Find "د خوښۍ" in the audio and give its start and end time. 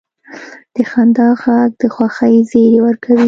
1.79-2.35